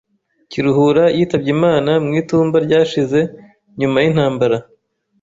[0.51, 3.19] Kiruhura yitabye Imana mu itumba ryashize
[3.79, 4.57] nyuma yintambara.